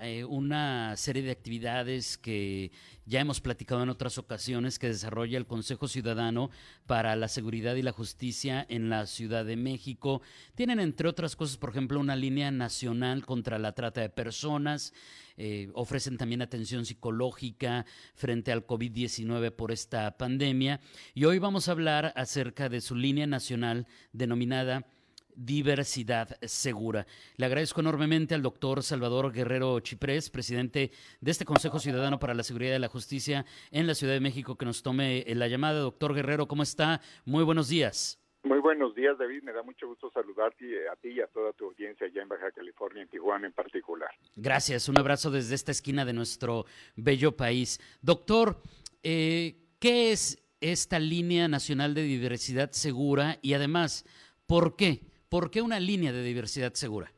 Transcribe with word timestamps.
eh, 0.00 0.24
una 0.24 0.96
serie 0.96 1.22
de 1.22 1.30
actividades 1.30 2.16
que 2.16 2.72
ya 3.04 3.20
hemos 3.20 3.40
platicado 3.40 3.82
en 3.82 3.88
otras 3.88 4.18
ocasiones 4.18 4.78
que 4.78 4.86
desarrolla 4.86 5.36
el 5.36 5.46
Consejo 5.46 5.88
Ciudadano 5.88 6.50
para 6.86 7.16
la 7.16 7.28
Seguridad 7.28 7.74
y 7.74 7.82
la 7.82 7.92
Justicia 7.92 8.64
en 8.68 8.88
la 8.88 9.06
Ciudad 9.06 9.44
de 9.44 9.56
México. 9.56 10.22
Tienen, 10.54 10.80
entre 10.80 11.08
otras 11.08 11.36
cosas, 11.36 11.56
por 11.56 11.70
ejemplo, 11.70 12.00
una 12.00 12.16
línea 12.16 12.50
nacional 12.50 13.26
contra 13.26 13.58
la 13.58 13.72
trata 13.72 14.00
de 14.00 14.10
personas. 14.10 14.92
Eh, 15.36 15.70
ofrecen 15.74 16.18
también 16.18 16.42
atención 16.42 16.84
psicológica 16.84 17.86
frente 18.14 18.52
al 18.52 18.66
COVID-19 18.66 19.50
por 19.52 19.72
esta 19.72 20.16
pandemia. 20.16 20.80
Y 21.14 21.24
hoy 21.24 21.38
vamos 21.38 21.68
a 21.68 21.72
hablar 21.72 22.12
acerca 22.16 22.68
de 22.68 22.80
su 22.80 22.94
línea 22.94 23.26
nacional 23.26 23.86
denominada 24.12 24.86
diversidad 25.34 26.38
segura. 26.42 27.06
Le 27.36 27.46
agradezco 27.46 27.80
enormemente 27.80 28.34
al 28.34 28.42
doctor 28.42 28.82
Salvador 28.82 29.32
Guerrero 29.32 29.80
Chiprés, 29.80 30.30
presidente 30.30 30.90
de 31.20 31.30
este 31.30 31.44
Consejo 31.44 31.78
Ciudadano 31.78 32.18
para 32.18 32.34
la 32.34 32.42
Seguridad 32.42 32.76
y 32.76 32.78
la 32.78 32.88
Justicia 32.88 33.44
en 33.70 33.86
la 33.86 33.94
Ciudad 33.94 34.14
de 34.14 34.20
México, 34.20 34.56
que 34.56 34.66
nos 34.66 34.82
tome 34.82 35.24
la 35.28 35.48
llamada. 35.48 35.80
Doctor 35.80 36.14
Guerrero, 36.14 36.48
¿cómo 36.48 36.62
está? 36.62 37.00
Muy 37.24 37.44
buenos 37.44 37.68
días. 37.68 38.20
Muy 38.42 38.58
buenos 38.58 38.94
días, 38.94 39.18
David. 39.18 39.42
Me 39.42 39.52
da 39.52 39.62
mucho 39.62 39.86
gusto 39.86 40.10
saludarte 40.10 40.88
a 40.88 40.96
ti 40.96 41.10
y 41.10 41.20
a 41.20 41.26
toda 41.26 41.52
tu 41.52 41.66
audiencia 41.66 42.06
allá 42.06 42.22
en 42.22 42.28
Baja 42.28 42.50
California, 42.52 43.02
en 43.02 43.08
Tijuana 43.08 43.46
en 43.46 43.52
particular. 43.52 44.10
Gracias. 44.34 44.88
Un 44.88 44.98
abrazo 44.98 45.30
desde 45.30 45.54
esta 45.54 45.72
esquina 45.72 46.06
de 46.06 46.14
nuestro 46.14 46.64
bello 46.96 47.36
país. 47.36 47.78
Doctor, 48.00 48.62
eh, 49.02 49.56
¿qué 49.78 50.12
es 50.12 50.42
esta 50.60 50.98
línea 50.98 51.48
nacional 51.48 51.94
de 51.94 52.02
diversidad 52.02 52.70
segura 52.70 53.38
y 53.42 53.52
además, 53.54 54.06
por 54.46 54.76
qué? 54.76 55.09
¿Por 55.30 55.52
qué 55.52 55.62
una 55.62 55.78
línea 55.78 56.10
de 56.10 56.24
diversidad 56.24 56.72
segura? 56.74 57.12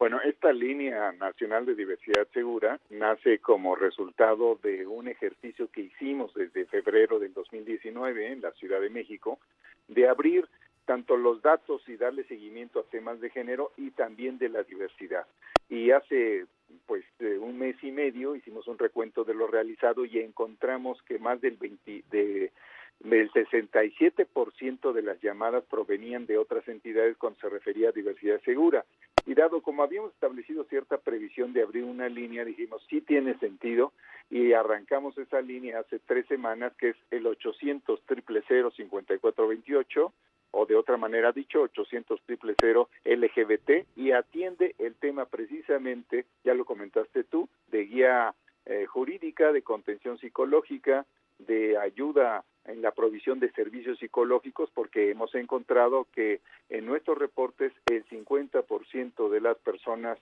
Bueno, 0.00 0.20
esta 0.22 0.52
línea 0.52 1.12
nacional 1.12 1.64
de 1.64 1.76
diversidad 1.76 2.26
segura 2.34 2.80
nace 2.90 3.38
como 3.38 3.76
resultado 3.76 4.58
de 4.60 4.88
un 4.88 5.06
ejercicio 5.06 5.70
que 5.70 5.82
hicimos 5.82 6.34
desde 6.34 6.66
febrero 6.66 7.20
del 7.20 7.32
2019 7.32 8.32
en 8.32 8.40
la 8.40 8.50
Ciudad 8.54 8.80
de 8.80 8.90
México 8.90 9.38
de 9.86 10.08
abrir 10.08 10.48
tanto 10.84 11.16
los 11.16 11.40
datos 11.42 11.88
y 11.88 11.94
darle 11.94 12.24
seguimiento 12.24 12.80
a 12.80 12.90
temas 12.90 13.20
de 13.20 13.30
género 13.30 13.70
y 13.76 13.92
también 13.92 14.38
de 14.38 14.48
la 14.48 14.64
diversidad. 14.64 15.24
Y 15.68 15.92
hace 15.92 16.46
pues 16.86 17.04
eh, 17.20 17.38
un 17.38 17.56
mes 17.56 17.76
y 17.82 17.92
medio 17.92 18.34
hicimos 18.34 18.66
un 18.66 18.78
recuento 18.78 19.22
de 19.22 19.34
lo 19.34 19.46
realizado 19.46 20.04
y 20.04 20.18
encontramos 20.18 21.00
que 21.02 21.20
más 21.20 21.40
del 21.40 21.56
20 21.56 22.02
de 22.10 22.50
el 23.10 23.30
67% 23.32 24.92
de 24.92 25.02
las 25.02 25.20
llamadas 25.20 25.64
provenían 25.64 26.26
de 26.26 26.38
otras 26.38 26.66
entidades 26.68 27.16
cuando 27.16 27.40
se 27.40 27.48
refería 27.48 27.88
a 27.88 27.92
diversidad 27.92 28.40
segura. 28.42 28.84
Y 29.26 29.34
dado 29.34 29.60
como 29.60 29.82
habíamos 29.82 30.12
establecido 30.12 30.64
cierta 30.64 30.98
previsión 30.98 31.52
de 31.52 31.62
abrir 31.62 31.84
una 31.84 32.08
línea, 32.08 32.44
dijimos, 32.44 32.84
sí 32.88 33.00
tiene 33.00 33.38
sentido, 33.38 33.92
y 34.30 34.52
arrancamos 34.52 35.16
esa 35.18 35.40
línea 35.40 35.80
hace 35.80 35.98
tres 36.00 36.26
semanas, 36.26 36.72
que 36.78 36.90
es 36.90 36.96
el 37.10 37.26
800 37.26 38.00
5428 38.06 40.12
o 40.52 40.66
de 40.66 40.76
otra 40.76 40.96
manera 40.96 41.32
dicho, 41.32 41.62
800 41.62 42.20
LGBT, 43.04 43.86
y 43.96 44.12
atiende 44.12 44.74
el 44.78 44.94
tema 44.96 45.24
precisamente, 45.24 46.26
ya 46.44 46.54
lo 46.54 46.64
comentaste 46.64 47.24
tú, 47.24 47.48
de 47.68 47.86
guía 47.86 48.34
eh, 48.66 48.86
jurídica, 48.86 49.50
de 49.50 49.62
contención 49.62 50.18
psicológica, 50.18 51.06
de 51.38 51.78
ayuda 51.78 52.44
en 52.72 52.82
la 52.82 52.90
provisión 52.90 53.38
de 53.38 53.52
servicios 53.52 53.98
psicológicos 53.98 54.70
porque 54.74 55.10
hemos 55.10 55.34
encontrado 55.34 56.06
que 56.14 56.40
en 56.70 56.86
nuestros 56.86 57.18
reportes 57.18 57.72
el 57.90 58.04
50% 58.06 59.28
de 59.28 59.40
las 59.40 59.58
personas 59.58 60.18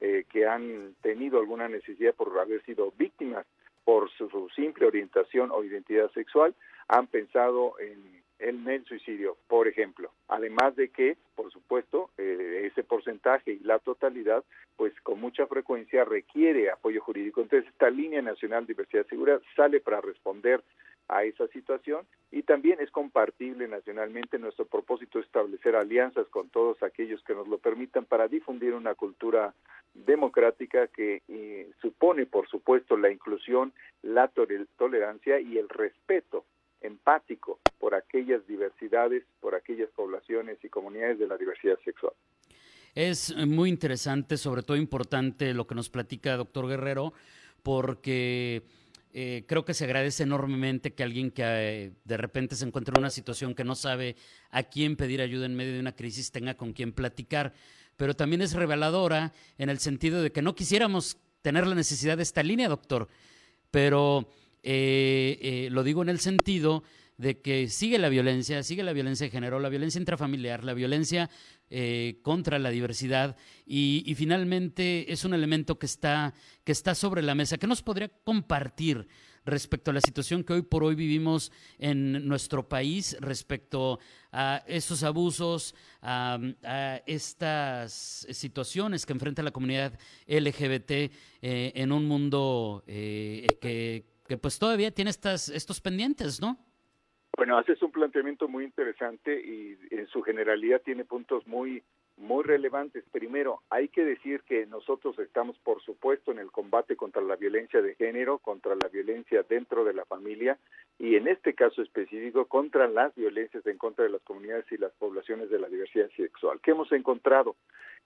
eh, 0.00 0.24
que 0.30 0.46
han 0.46 0.94
tenido 1.02 1.38
alguna 1.38 1.68
necesidad 1.68 2.14
por 2.14 2.38
haber 2.38 2.62
sido 2.64 2.92
víctimas 2.96 3.46
por 3.84 4.10
su, 4.12 4.48
simple 4.54 4.86
orientación 4.86 5.50
o 5.50 5.62
identidad 5.62 6.10
sexual 6.12 6.54
han 6.88 7.06
pensado 7.06 7.74
en, 7.78 8.20
el 8.38 8.84
suicidio, 8.86 9.36
por 9.48 9.68
ejemplo. 9.68 10.10
Además 10.28 10.74
de 10.74 10.88
que, 10.88 11.18
por 11.34 11.52
supuesto, 11.52 12.10
eh, 12.16 12.62
ese 12.70 12.82
porcentaje 12.82 13.52
y 13.52 13.58
la 13.58 13.78
totalidad, 13.78 14.42
pues 14.76 14.98
con 15.02 15.20
mucha 15.20 15.46
frecuencia 15.46 16.04
requiere 16.04 16.70
apoyo 16.70 17.02
jurídico. 17.02 17.42
Entonces, 17.42 17.68
esta 17.68 17.90
línea 17.90 18.22
nacional 18.22 18.62
de 18.62 18.72
diversidad 18.72 19.04
y 19.06 19.10
seguridad 19.10 19.42
sale 19.54 19.80
para 19.80 20.00
responder 20.00 20.62
a 21.10 21.24
esa 21.24 21.46
situación 21.48 22.06
y 22.30 22.42
también 22.42 22.78
es 22.80 22.90
compartible 22.90 23.66
nacionalmente. 23.68 24.38
Nuestro 24.38 24.64
propósito 24.64 25.18
es 25.18 25.26
establecer 25.26 25.76
alianzas 25.76 26.26
con 26.28 26.48
todos 26.48 26.82
aquellos 26.82 27.22
que 27.24 27.34
nos 27.34 27.48
lo 27.48 27.58
permitan 27.58 28.04
para 28.04 28.28
difundir 28.28 28.74
una 28.74 28.94
cultura 28.94 29.54
democrática 29.94 30.86
que 30.86 31.22
eh, 31.28 31.70
supone, 31.82 32.26
por 32.26 32.48
supuesto, 32.48 32.96
la 32.96 33.10
inclusión, 33.10 33.72
la 34.02 34.30
tolerancia 34.76 35.40
y 35.40 35.58
el 35.58 35.68
respeto 35.68 36.44
empático 36.80 37.58
por 37.78 37.94
aquellas 37.94 38.46
diversidades, 38.46 39.24
por 39.40 39.54
aquellas 39.54 39.90
poblaciones 39.90 40.58
y 40.62 40.68
comunidades 40.68 41.18
de 41.18 41.26
la 41.26 41.36
diversidad 41.36 41.78
sexual. 41.84 42.12
Es 42.94 43.34
muy 43.46 43.68
interesante, 43.68 44.36
sobre 44.36 44.62
todo 44.62 44.76
importante 44.76 45.54
lo 45.54 45.66
que 45.66 45.74
nos 45.74 45.90
platica 45.90 46.36
doctor 46.36 46.68
Guerrero, 46.68 47.12
porque 47.62 48.62
eh, 49.12 49.44
creo 49.48 49.64
que 49.64 49.74
se 49.74 49.84
agradece 49.84 50.22
enormemente 50.22 50.94
que 50.94 51.02
alguien 51.02 51.32
que 51.32 51.42
eh, 51.44 51.92
de 52.04 52.16
repente 52.16 52.54
se 52.54 52.64
encuentre 52.64 52.92
en 52.94 53.00
una 53.00 53.10
situación 53.10 53.54
que 53.54 53.64
no 53.64 53.74
sabe 53.74 54.14
a 54.50 54.62
quién 54.62 54.94
pedir 54.94 55.20
ayuda 55.20 55.46
en 55.46 55.56
medio 55.56 55.72
de 55.72 55.80
una 55.80 55.96
crisis 55.96 56.30
tenga 56.30 56.54
con 56.54 56.72
quién 56.72 56.92
platicar. 56.92 57.52
Pero 57.96 58.14
también 58.14 58.40
es 58.40 58.52
reveladora 58.52 59.32
en 59.58 59.68
el 59.68 59.80
sentido 59.80 60.22
de 60.22 60.30
que 60.30 60.42
no 60.42 60.54
quisiéramos 60.54 61.18
tener 61.42 61.66
la 61.66 61.74
necesidad 61.74 62.16
de 62.16 62.22
esta 62.22 62.42
línea, 62.42 62.68
doctor. 62.68 63.08
Pero 63.70 64.28
eh, 64.62 65.68
lo 65.72 65.82
digo 65.82 66.02
en 66.02 66.08
el 66.08 66.20
sentido 66.20 66.84
de 67.20 67.42
que 67.42 67.68
sigue 67.68 67.98
la 67.98 68.08
violencia, 68.08 68.62
sigue 68.62 68.82
la 68.82 68.94
violencia 68.94 69.26
de 69.26 69.30
género, 69.30 69.60
la 69.60 69.68
violencia 69.68 69.98
intrafamiliar, 69.98 70.64
la 70.64 70.72
violencia 70.72 71.28
eh, 71.68 72.18
contra 72.22 72.58
la 72.58 72.70
diversidad 72.70 73.36
y, 73.66 74.14
finalmente 74.16 75.12
es 75.12 75.26
un 75.26 75.34
elemento 75.34 75.78
que 75.78 75.84
está, 75.84 76.32
que 76.64 76.72
está 76.72 76.94
sobre 76.94 77.20
la 77.20 77.34
mesa. 77.34 77.58
¿Qué 77.58 77.66
nos 77.66 77.82
podría 77.82 78.08
compartir 78.08 79.06
respecto 79.44 79.90
a 79.90 79.94
la 79.94 80.00
situación 80.00 80.44
que 80.44 80.54
hoy 80.54 80.62
por 80.62 80.82
hoy 80.82 80.94
vivimos 80.94 81.52
en 81.78 82.26
nuestro 82.26 82.66
país 82.66 83.14
respecto 83.20 83.98
a 84.32 84.64
esos 84.66 85.02
abusos, 85.02 85.74
a, 86.00 86.40
estas 87.04 88.26
situaciones 88.30 89.04
que 89.04 89.12
enfrenta 89.12 89.42
la 89.42 89.50
comunidad 89.50 89.98
LGBT 90.26 90.90
eh, 90.90 91.10
en 91.42 91.92
un 91.92 92.06
mundo 92.06 92.82
eh, 92.86 93.46
que, 93.60 94.06
que 94.26 94.38
pues 94.38 94.58
todavía 94.58 94.90
tiene 94.90 95.10
estas, 95.10 95.50
estos 95.50 95.82
pendientes, 95.82 96.40
¿no? 96.40 96.69
Bueno, 97.40 97.56
haces 97.56 97.82
un 97.82 97.90
planteamiento 97.90 98.48
muy 98.48 98.64
interesante 98.64 99.34
y 99.40 99.74
en 99.92 100.06
su 100.08 100.20
generalidad 100.20 100.82
tiene 100.82 101.06
puntos 101.06 101.46
muy 101.46 101.82
muy 102.18 102.44
relevantes. 102.44 103.02
Primero, 103.10 103.62
hay 103.70 103.88
que 103.88 104.04
decir 104.04 104.42
que 104.42 104.66
nosotros 104.66 105.18
estamos, 105.18 105.56
por 105.60 105.80
supuesto, 105.80 106.32
en 106.32 106.38
el 106.38 106.50
combate 106.50 106.96
contra 106.96 107.22
la 107.22 107.36
violencia 107.36 107.80
de 107.80 107.94
género, 107.94 108.36
contra 108.40 108.74
la 108.74 108.88
violencia 108.88 109.42
dentro 109.48 109.86
de 109.86 109.94
la 109.94 110.04
familia 110.04 110.58
y, 110.98 111.16
en 111.16 111.28
este 111.28 111.54
caso 111.54 111.80
específico, 111.80 112.44
contra 112.44 112.86
las 112.88 113.14
violencias 113.14 113.66
en 113.66 113.78
contra 113.78 114.04
de 114.04 114.10
las 114.10 114.20
comunidades 114.20 114.70
y 114.70 114.76
las 114.76 114.92
poblaciones 114.92 115.48
de 115.48 115.60
la 115.60 115.68
diversidad 115.68 116.10
sexual. 116.18 116.60
¿Qué 116.62 116.72
hemos 116.72 116.92
encontrado? 116.92 117.56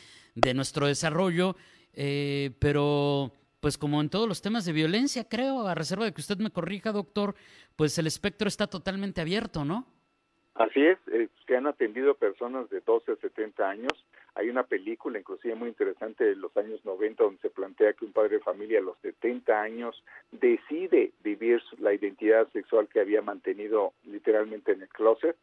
nuestro 0.53 0.87
desarrollo, 0.87 1.55
eh, 1.93 2.51
pero 2.59 3.33
pues 3.61 3.77
como 3.77 4.01
en 4.01 4.09
todos 4.09 4.27
los 4.27 4.41
temas 4.41 4.65
de 4.65 4.73
violencia, 4.73 5.23
creo, 5.23 5.67
a 5.67 5.75
reserva 5.75 6.03
de 6.03 6.13
que 6.13 6.21
usted 6.21 6.37
me 6.37 6.49
corrija, 6.49 6.91
doctor, 6.91 7.35
pues 7.75 7.97
el 7.99 8.07
espectro 8.07 8.47
está 8.47 8.67
totalmente 8.67 9.21
abierto, 9.21 9.63
¿no? 9.63 9.85
Así 10.55 10.81
es, 10.85 10.97
eh, 11.13 11.29
se 11.47 11.55
han 11.55 11.67
atendido 11.67 12.15
personas 12.15 12.69
de 12.69 12.81
12 12.81 13.13
a 13.13 13.15
70 13.15 13.69
años. 13.69 14.05
Hay 14.35 14.49
una 14.49 14.63
película, 14.63 15.19
inclusive 15.19 15.55
muy 15.55 15.69
interesante, 15.69 16.25
de 16.25 16.35
los 16.35 16.55
años 16.57 16.83
90, 16.83 17.23
donde 17.23 17.41
se 17.41 17.49
plantea 17.49 17.93
que 17.93 18.05
un 18.05 18.13
padre 18.13 18.37
de 18.37 18.43
familia 18.43 18.79
a 18.79 18.83
los 18.83 18.97
70 18.99 19.61
años 19.61 20.03
decide 20.31 21.11
vivir 21.23 21.61
la 21.79 21.93
identidad 21.93 22.47
sexual 22.51 22.87
que 22.87 22.99
había 22.99 23.21
mantenido 23.21 23.93
literalmente 24.05 24.71
en 24.71 24.81
el 24.81 24.89
closet. 24.89 25.37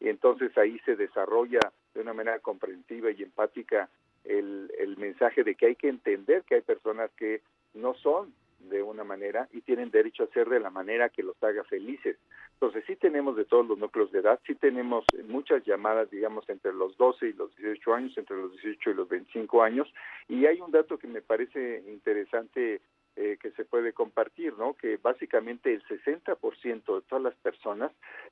Y 0.00 0.08
entonces 0.08 0.56
ahí 0.56 0.78
se 0.84 0.94
desarrolla 0.94 1.60
de 1.94 2.00
una 2.00 2.12
manera 2.12 2.38
comprensiva 2.38 3.10
y 3.10 3.22
empática 3.22 3.88
el, 4.28 4.96
mensaje 4.98 5.44
de 5.44 5.54
que 5.54 5.66
hay 5.66 5.76
que 5.76 5.88
entender 5.88 6.42
que 6.44 6.56
hay 6.56 6.60
personas 6.62 7.10
que 7.16 7.42
no 7.74 7.94
son 7.94 8.32
de 8.58 8.82
una 8.82 9.04
manera 9.04 9.48
y 9.52 9.60
tienen 9.60 9.90
derecho 9.90 10.24
a 10.24 10.28
ser 10.28 10.48
de 10.48 10.58
la 10.58 10.70
manera 10.70 11.10
que 11.10 11.22
los 11.22 11.40
haga 11.42 11.62
felices. 11.64 12.16
Entonces 12.54 12.84
sí 12.86 12.96
tenemos 12.96 13.36
de 13.36 13.44
todos 13.44 13.66
los 13.66 13.78
núcleos 13.78 14.10
de 14.10 14.20
edad, 14.20 14.40
sí 14.46 14.54
tenemos 14.54 15.04
muchas 15.28 15.64
llamadas, 15.64 16.10
digamos, 16.10 16.48
entre 16.48 16.72
los 16.72 16.96
12 16.96 17.28
y 17.28 17.32
los 17.34 17.54
18 17.56 17.94
años, 17.94 18.16
entre 18.16 18.36
los 18.36 18.52
18 18.52 18.90
y 18.90 18.94
los 18.94 19.08
25 19.08 19.62
años, 19.62 19.92
y 20.28 20.46
hay 20.46 20.60
un 20.60 20.70
dato 20.70 20.98
que 20.98 21.06
me 21.06 21.20
parece 21.20 21.84
interesante 21.86 22.80
eh, 23.18 23.38
que 23.40 23.50
se 23.52 23.64
puede 23.64 23.94
compartir, 23.94 24.52
¿no? 24.58 24.74
Que 24.74 24.98
básicamente 24.98 25.72
el 25.72 25.82
60% 25.84 26.94
de 26.94 27.00
todas 27.08 27.24
las 27.24 27.34
personas 27.36 27.90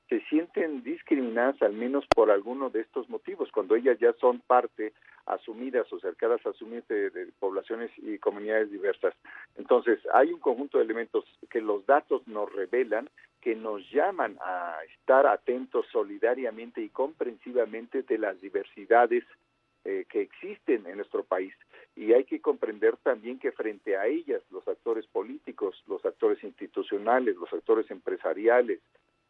se 0.09 0.21
sienten 0.25 0.83
discriminadas 0.83 1.59
al 1.63 1.73
menos 1.73 2.05
por 2.15 2.29
alguno 2.29 2.69
de 2.69 2.81
estos 2.81 3.09
motivos, 3.09 3.51
cuando 3.51 3.75
ellas 3.75 3.97
ya 3.99 4.13
son 4.13 4.41
parte 4.41 4.93
asumidas 5.25 5.91
o 5.91 5.99
cercanas 5.99 6.45
a 6.45 6.49
asumir 6.49 6.83
de, 6.87 7.29
poblaciones 7.39 7.91
y 7.97 8.17
comunidades 8.19 8.71
diversas. 8.71 9.13
Entonces, 9.57 9.99
hay 10.13 10.31
un 10.31 10.39
conjunto 10.39 10.77
de 10.77 10.85
elementos 10.85 11.25
que 11.49 11.61
los 11.61 11.85
datos 11.85 12.27
nos 12.27 12.51
revelan 12.53 13.09
que 13.41 13.55
nos 13.55 13.87
llaman 13.91 14.39
a 14.43 14.79
estar 14.97 15.27
atentos 15.27 15.85
solidariamente 15.91 16.81
y 16.81 16.89
comprensivamente 16.89 18.01
de 18.01 18.17
las 18.17 18.41
diversidades 18.41 19.23
eh, 19.83 20.05
que 20.09 20.21
existen 20.21 20.87
en 20.87 20.97
nuestro 20.97 21.23
país 21.23 21.53
y 21.95 22.11
hay 22.13 22.25
que 22.25 22.41
comprender 22.41 22.97
también 22.97 23.39
que 23.39 23.51
frente 23.51 23.97
a 23.97 24.07
ellas 24.07 24.41
los 24.51 24.67
actores 24.67 25.05
políticos, 25.07 25.81
los 25.87 26.03
actores 26.05 26.43
institucionales, 26.43 27.35
los 27.35 27.51
actores 27.53 27.89
empresariales, 27.89 28.79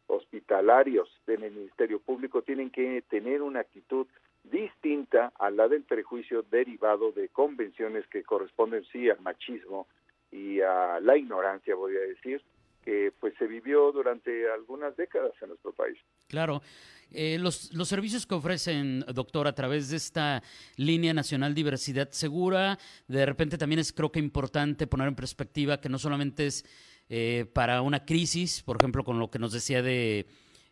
hospitalarios 0.08 1.08
en 1.26 1.44
el 1.44 1.52
Ministerio 1.52 2.00
Público 2.00 2.42
tienen 2.42 2.70
que 2.70 3.02
tener 3.08 3.42
una 3.42 3.60
actitud 3.60 4.06
distinta 4.50 5.32
a 5.38 5.50
la 5.50 5.68
del 5.68 5.82
prejuicio 5.82 6.42
derivado 6.42 7.12
de 7.12 7.28
convenciones 7.28 8.06
que 8.08 8.22
corresponden 8.22 8.84
sí 8.92 9.08
al 9.08 9.20
machismo 9.20 9.86
y 10.30 10.60
a 10.60 11.00
la 11.00 11.16
ignorancia, 11.16 11.74
voy 11.74 11.96
a 11.96 12.00
decir, 12.00 12.42
que 12.84 13.12
pues 13.18 13.34
se 13.38 13.46
vivió 13.46 13.90
durante 13.92 14.50
algunas 14.50 14.96
décadas 14.96 15.32
en 15.42 15.48
nuestro 15.48 15.72
país. 15.72 15.98
Claro. 16.28 16.62
Eh, 17.10 17.38
los, 17.40 17.72
los, 17.72 17.88
servicios 17.88 18.26
que 18.26 18.34
ofrecen, 18.34 19.04
doctor, 19.14 19.46
a 19.46 19.54
través 19.54 19.90
de 19.90 19.96
esta 19.96 20.42
línea 20.76 21.14
nacional 21.14 21.54
diversidad 21.54 22.10
segura, 22.10 22.78
de 23.06 23.24
repente 23.24 23.58
también 23.58 23.78
es 23.78 23.92
creo 23.92 24.10
que 24.10 24.18
importante 24.18 24.86
poner 24.88 25.08
en 25.08 25.14
perspectiva 25.14 25.80
que 25.80 25.88
no 25.88 25.98
solamente 25.98 26.46
es 26.46 26.64
eh, 27.08 27.46
para 27.52 27.82
una 27.82 28.04
crisis, 28.04 28.62
por 28.62 28.76
ejemplo, 28.76 29.04
con 29.04 29.20
lo 29.20 29.30
que 29.30 29.38
nos 29.38 29.52
decía 29.52 29.82
de, 29.82 30.26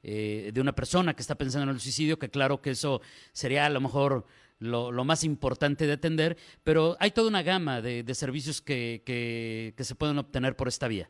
eh, 0.05 0.51
de 0.53 0.61
una 0.61 0.75
persona 0.75 1.15
que 1.15 1.23
está 1.23 1.35
pensando 1.35 1.71
en 1.71 1.75
el 1.75 1.81
suicidio, 1.81 2.19
que 2.19 2.29
claro 2.29 2.61
que 2.61 2.71
eso 2.71 3.01
sería 3.33 3.65
a 3.65 3.71
lo 3.71 3.81
mejor 3.81 4.27
lo, 4.59 4.93
más 5.05 5.25
importante 5.25 5.87
de 5.87 5.95
atender, 5.95 6.37
pero 6.63 6.97
hay 7.01 7.11
toda 7.11 7.29
una 7.29 7.43
gama 7.43 7.81
de, 7.81 8.15
servicios 8.15 8.61
que, 8.61 9.03
que 9.05 9.85
se 9.85 9.95
pueden 9.95 10.19
obtener 10.19 10.57
por 10.57 10.69
esta 10.69 10.89
vía. 10.89 11.09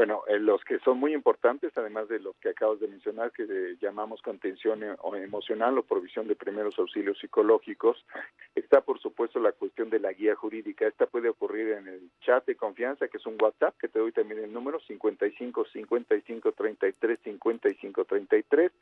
Bueno, 0.00 0.22
eh, 0.28 0.38
los 0.38 0.64
que 0.64 0.78
son 0.78 0.96
muy 0.96 1.12
importantes, 1.12 1.76
además 1.76 2.08
de 2.08 2.20
los 2.20 2.34
que 2.36 2.48
acabas 2.48 2.80
de 2.80 2.88
mencionar, 2.88 3.32
que 3.32 3.76
llamamos 3.82 4.22
contención 4.22 4.82
e, 4.82 4.96
emocional 5.22 5.76
o 5.76 5.82
provisión 5.82 6.26
de 6.26 6.36
primeros 6.36 6.78
auxilios 6.78 7.18
psicológicos, 7.18 8.02
está 8.54 8.80
por 8.80 8.98
supuesto 8.98 9.38
la 9.38 9.52
cuestión 9.52 9.90
de 9.90 10.00
la 10.00 10.14
guía 10.14 10.34
jurídica. 10.34 10.86
Esta 10.86 11.04
puede 11.04 11.28
ocurrir 11.28 11.72
en 11.72 11.86
el 11.86 12.10
chat 12.22 12.46
de 12.46 12.56
confianza, 12.56 13.08
que 13.08 13.18
es 13.18 13.26
un 13.26 13.36
WhatsApp, 13.38 13.76
que 13.76 13.88
te 13.88 13.98
doy 13.98 14.12
también 14.12 14.42
el 14.42 14.50
número 14.50 14.80
55 14.80 15.66
55 15.66 16.52
33 16.52 17.18
55 17.22 18.04
33. 18.06 18.72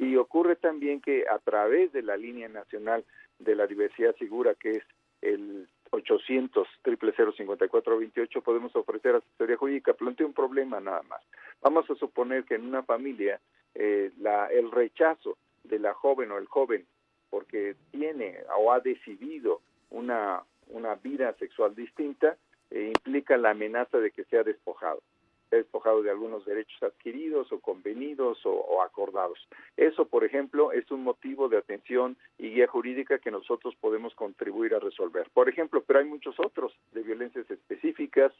Y 0.00 0.16
ocurre 0.16 0.56
también 0.56 1.00
que 1.00 1.24
a 1.30 1.38
través 1.38 1.92
de 1.92 2.02
la 2.02 2.16
línea 2.16 2.48
nacional 2.48 3.04
de 3.38 3.54
la 3.54 3.68
diversidad 3.68 4.16
segura, 4.16 4.56
que 4.56 4.72
es 4.72 4.84
el 5.22 5.68
800 5.94 6.66
veintiocho 7.98 8.42
podemos 8.42 8.74
ofrecer 8.76 9.16
asesoría 9.16 9.56
jurídica. 9.56 9.94
Plantea 9.94 10.26
un 10.26 10.32
problema 10.32 10.80
nada 10.80 11.02
más. 11.02 11.20
Vamos 11.62 11.88
a 11.90 11.94
suponer 11.94 12.44
que 12.44 12.56
en 12.56 12.66
una 12.66 12.82
familia 12.82 13.40
eh, 13.74 14.12
la, 14.20 14.46
el 14.46 14.70
rechazo 14.70 15.36
de 15.62 15.78
la 15.78 15.94
joven 15.94 16.30
o 16.32 16.38
el 16.38 16.46
joven 16.46 16.86
porque 17.30 17.74
tiene 17.90 18.38
o 18.56 18.72
ha 18.72 18.80
decidido 18.80 19.60
una, 19.90 20.42
una 20.68 20.94
vida 20.94 21.32
sexual 21.34 21.74
distinta 21.74 22.36
eh, 22.70 22.92
implica 22.94 23.36
la 23.36 23.50
amenaza 23.50 23.98
de 23.98 24.10
que 24.10 24.24
sea 24.24 24.44
despojado 24.44 25.02
despojado 25.56 26.02
de 26.02 26.10
algunos 26.10 26.44
derechos 26.44 26.82
adquiridos 26.82 27.50
o 27.52 27.60
convenidos 27.60 28.38
o, 28.44 28.82
acordados. 28.82 29.38
Eso, 29.76 30.06
por 30.06 30.24
ejemplo, 30.24 30.72
es 30.72 30.90
un 30.90 31.02
motivo 31.02 31.48
de 31.48 31.58
atención 31.58 32.16
y 32.38 32.50
guía 32.50 32.66
jurídica 32.66 33.18
que 33.18 33.30
nosotros 33.30 33.74
podemos 33.80 34.14
contribuir 34.14 34.74
a 34.74 34.78
resolver. 34.78 35.28
Por 35.32 35.48
ejemplo, 35.48 35.82
pero 35.86 36.00
hay 36.00 36.04
muchos 36.04 36.38
otros 36.38 36.72
de 36.92 37.02
violencias 37.02 37.50
específicas 37.50 38.32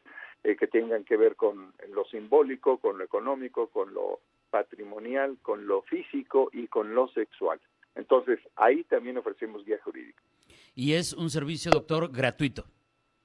eh, 0.42 0.56
que 0.56 0.66
tengan 0.66 1.04
que 1.04 1.16
ver 1.16 1.37
con 1.37 1.73
lo 1.88 2.04
simbólico, 2.06 2.78
con 2.78 2.99
lo 2.99 3.04
económico, 3.04 3.68
con 3.68 3.94
lo 3.94 4.21
patrimonial, 4.50 5.38
con 5.42 5.66
lo 5.66 5.83
físico 5.83 6.50
y 6.52 6.68
con 6.68 6.94
lo 6.94 7.09
sexual. 7.09 7.61
Entonces, 7.94 8.40
ahí 8.56 8.85
también 8.85 9.18
ofrecemos 9.18 9.64
guía 9.64 9.78
jurídica. 9.83 10.23
Y 10.75 10.94
es 10.94 11.12
un 11.12 11.30
servicio, 11.30 11.71
doctor, 11.71 12.11
gratuito 12.11 12.64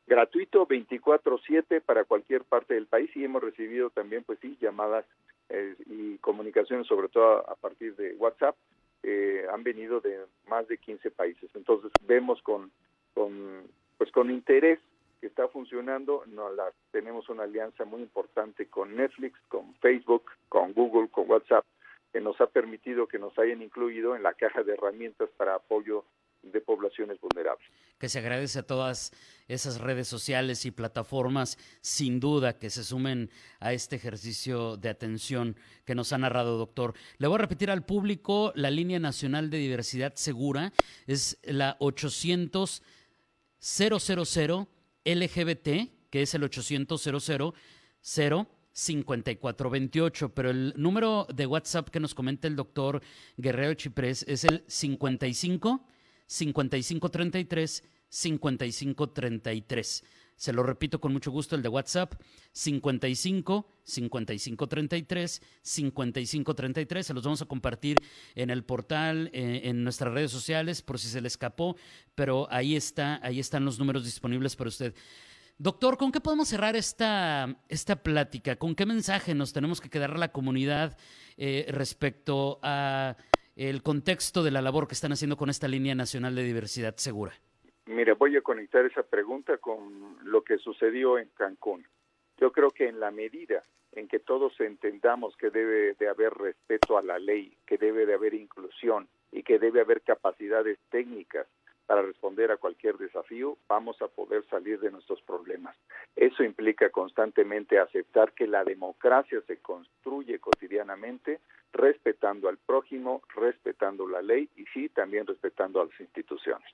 gratuito 0.09 0.65
24/7 0.65 1.81
para 1.81 2.03
cualquier 2.03 2.43
parte 2.43 2.73
del 2.73 2.87
país 2.87 3.09
y 3.15 3.23
hemos 3.23 3.43
recibido 3.43 3.91
también 3.91 4.23
pues 4.23 4.39
sí 4.41 4.57
llamadas 4.59 5.05
eh, 5.49 5.75
y 5.85 6.17
comunicaciones 6.17 6.87
sobre 6.87 7.09
todo 7.09 7.47
a, 7.49 7.55
partir 7.55 7.95
de 7.95 8.15
WhatsApp 8.15 8.55
eh, 9.03 9.45
han 9.53 9.63
venido 9.63 10.01
de 10.01 10.25
más 10.47 10.67
de 10.67 10.77
15 10.77 11.11
países. 11.11 11.49
Entonces 11.53 11.91
vemos 12.07 12.41
con 12.41 12.71
con 13.13 13.63
pues 13.97 14.11
con 14.11 14.31
interés 14.31 14.79
que 15.21 15.27
está 15.27 15.47
funcionando 15.47 16.23
no 16.25 16.49
la 16.49 16.71
tenemos 16.91 17.29
una 17.29 17.43
alianza 17.43 17.85
muy 17.85 18.01
importante 18.01 18.65
con 18.65 18.95
Netflix 18.95 19.39
con 19.47 19.75
Facebook 19.75 20.23
con 20.49 20.73
Google 20.73 21.09
con 21.09 21.29
WhatsApp 21.29 21.65
que 22.11 22.19
nos 22.19 22.41
ha 22.41 22.47
permitido 22.47 23.07
que 23.07 23.19
nos 23.19 23.37
hayan 23.37 23.61
incluido 23.61 24.15
en 24.15 24.23
la 24.23 24.33
caja 24.33 24.63
de 24.63 24.73
herramientas 24.73 25.29
para 25.37 25.55
apoyo 25.55 26.03
de 26.41 26.61
poblaciones 26.61 27.19
vulnerables. 27.19 27.67
Que 27.97 28.09
se 28.09 28.19
agradece 28.19 28.59
a 28.59 28.63
todas 28.63 29.11
esas 29.47 29.79
redes 29.79 30.07
sociales 30.07 30.65
y 30.65 30.71
plataformas, 30.71 31.57
sin 31.81 32.19
duda, 32.19 32.57
que 32.57 32.69
se 32.69 32.83
sumen 32.83 33.29
a 33.59 33.73
este 33.73 33.95
ejercicio 33.95 34.77
de 34.77 34.89
atención 34.89 35.55
que 35.85 35.95
nos 35.95 36.13
ha 36.13 36.17
narrado, 36.17 36.57
doctor. 36.57 36.93
Le 37.17 37.27
voy 37.27 37.35
a 37.35 37.41
repetir 37.41 37.71
al 37.71 37.85
público, 37.85 38.53
la 38.55 38.71
línea 38.71 38.99
nacional 38.99 39.49
de 39.49 39.57
diversidad 39.57 40.13
segura 40.15 40.71
es 41.07 41.39
la 41.43 41.75
800 41.79 42.83
000 43.59 44.67
LGBT 45.03 45.99
que 46.09 46.21
es 46.21 46.33
el 46.33 46.43
800 46.43 47.53
00 48.01 48.47
5428, 48.71 50.33
pero 50.33 50.51
el 50.51 50.73
número 50.77 51.27
de 51.33 51.45
WhatsApp 51.45 51.89
que 51.89 51.99
nos 51.99 52.15
comenta 52.15 52.47
el 52.47 52.55
doctor 52.55 53.01
Guerrero 53.35 53.73
Chiprés 53.73 54.23
es 54.27 54.45
el 54.45 54.63
55 54.67 55.85
5533 56.29 57.83
5533. 58.07 60.03
Se 60.35 60.53
lo 60.53 60.63
repito 60.63 61.01
con 61.01 61.11
mucho 61.11 61.31
gusto 61.31 61.55
el 61.55 61.61
de 61.61 61.69
WhatsApp 61.69 62.13
55 62.53 63.67
5533 63.83 65.41
5533. 65.61 67.05
Se 67.05 67.13
los 67.13 67.23
vamos 67.23 67.41
a 67.41 67.45
compartir 67.45 67.97
en 68.35 68.49
el 68.49 68.63
portal, 68.63 69.31
eh, 69.33 69.61
en 69.65 69.83
nuestras 69.83 70.13
redes 70.13 70.31
sociales 70.31 70.81
por 70.81 70.99
si 70.99 71.09
se 71.09 71.19
le 71.19 71.27
escapó, 71.27 71.75
pero 72.15 72.47
ahí 72.51 72.75
está, 72.75 73.19
ahí 73.21 73.39
están 73.39 73.65
los 73.65 73.79
números 73.79 74.05
disponibles 74.05 74.55
para 74.55 74.69
usted. 74.69 74.93
Doctor, 75.57 75.97
¿con 75.97 76.11
qué 76.13 76.21
podemos 76.21 76.47
cerrar 76.47 76.77
esta, 76.77 77.57
esta 77.67 78.01
plática? 78.01 78.55
¿Con 78.55 78.75
qué 78.75 78.85
mensaje 78.85 79.35
nos 79.35 79.51
tenemos 79.51 79.81
que 79.81 79.89
quedar 79.89 80.11
a 80.11 80.17
la 80.17 80.31
comunidad 80.31 80.97
eh, 81.35 81.65
respecto 81.67 82.59
a 82.63 83.17
el 83.67 83.83
contexto 83.83 84.41
de 84.41 84.51
la 84.51 84.61
labor 84.61 84.87
que 84.87 84.93
están 84.93 85.11
haciendo 85.11 85.35
con 85.35 85.49
esta 85.49 85.67
línea 85.67 85.93
nacional 85.93 86.33
de 86.33 86.43
diversidad 86.43 86.95
segura? 86.95 87.33
Mira, 87.87 88.13
voy 88.13 88.37
a 88.37 88.41
conectar 88.41 88.85
esa 88.85 89.03
pregunta 89.03 89.57
con 89.57 90.17
lo 90.23 90.43
que 90.43 90.57
sucedió 90.59 91.19
en 91.19 91.27
Cancún. 91.35 91.85
Yo 92.37 92.53
creo 92.53 92.69
que 92.69 92.87
en 92.87 93.01
la 93.01 93.11
medida 93.11 93.63
en 93.91 94.07
que 94.07 94.19
todos 94.19 94.57
entendamos 94.61 95.35
que 95.35 95.49
debe 95.49 95.93
de 95.95 96.07
haber 96.07 96.33
respeto 96.35 96.97
a 96.97 97.01
la 97.01 97.19
ley, 97.19 97.51
que 97.65 97.77
debe 97.77 98.05
de 98.05 98.13
haber 98.13 98.33
inclusión 98.33 99.09
y 99.29 99.43
que 99.43 99.59
debe 99.59 99.81
haber 99.81 100.03
capacidades 100.03 100.79
técnicas 100.89 101.45
para 101.89 102.03
responder 102.03 102.51
a 102.51 102.57
cualquier 102.57 102.99
desafío, 102.99 103.57
vamos 103.67 103.99
a 104.03 104.07
poder 104.07 104.45
salir 104.47 104.79
de 104.79 104.91
nuestros 104.91 105.19
problemas. 105.23 105.75
Eso 106.15 106.43
implica 106.43 106.91
constantemente 106.91 107.79
aceptar 107.79 108.33
que 108.33 108.45
la 108.45 108.63
democracia 108.63 109.41
se 109.47 109.57
construye 109.57 110.37
cotidianamente 110.37 111.39
respetando 111.73 112.47
al 112.47 112.59
prójimo, 112.59 113.23
respetando 113.35 114.07
la 114.07 114.21
ley 114.21 114.47
y 114.55 114.65
sí, 114.65 114.89
también 114.89 115.25
respetando 115.25 115.81
a 115.81 115.85
las 115.85 115.99
instituciones. 115.99 116.69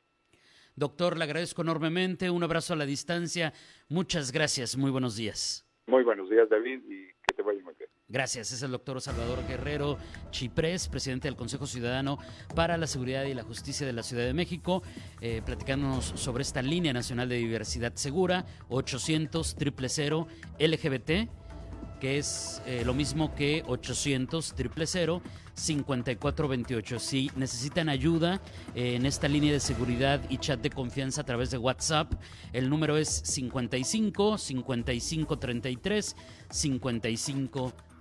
Doctor, 0.75 1.17
le 1.17 1.24
agradezco 1.24 1.62
enormemente, 1.62 2.29
un 2.29 2.43
abrazo 2.43 2.74
a 2.74 2.75
la 2.75 2.86
distancia, 2.86 3.53
muchas 3.88 4.34
gracias, 4.34 4.75
muy 4.75 4.91
buenos 4.91 5.15
días. 5.15 5.65
Muy 5.88 6.03
buenos 6.03 6.29
días, 6.29 6.50
David, 6.50 6.81
y 6.89 7.07
que 7.25 7.34
te 7.38 7.41
vaya 7.41 7.63
muy 7.63 7.74
bien. 7.75 7.85
Gracias. 8.07 8.51
Es 8.51 8.62
el 8.62 8.69
doctor 8.69 9.01
Salvador 9.01 9.47
Guerrero 9.47 9.97
Chiprés, 10.29 10.88
presidente 10.89 11.27
del 11.27 11.35
Consejo 11.35 11.65
Ciudadano 11.65 12.19
para 12.53 12.77
la 12.77 12.85
Seguridad 12.85 13.24
y 13.24 13.33
la 13.33 13.41
Justicia 13.41 13.88
de 13.88 13.93
la 13.93 14.03
Ciudad 14.03 14.25
de 14.25 14.33
México, 14.33 14.83
eh, 15.21 15.41
platicándonos 15.43 16.13
sobre 16.15 16.43
esta 16.43 16.62
línea 16.62 16.93
nacional 16.93 17.29
de 17.29 17.38
diversidad 17.38 17.93
segura, 17.95 18.45
800 18.69 19.55
000 19.57 20.27
LGBT, 20.59 21.29
que 22.00 22.19
es 22.19 22.62
eh, 22.67 22.83
lo 22.85 22.93
mismo 22.93 23.33
que 23.33 23.63
800 23.65 24.53
000 24.55 25.21
5428. 25.55 27.00
Si 27.00 27.31
necesitan 27.35 27.89
ayuda 27.89 28.39
eh, 28.75 28.95
en 28.95 29.07
esta 29.07 29.27
línea 29.27 29.51
de 29.51 29.59
seguridad 29.59 30.21
y 30.29 30.38
chat 30.38 30.62
de 30.62 30.69
confianza 30.69 31.21
a 31.21 31.25
través 31.25 31.50
de 31.50 31.57
WhatsApp, 31.57 32.13
el 32.53 32.69
número 32.69 32.97
es 32.97 33.09
55 33.09 34.38
55 34.38 35.39
33 35.39 36.15
55 36.51 37.74